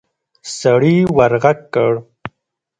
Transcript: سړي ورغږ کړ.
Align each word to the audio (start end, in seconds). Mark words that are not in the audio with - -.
سړي 0.59 0.95
ورغږ 1.17 1.57
کړ. 1.73 1.93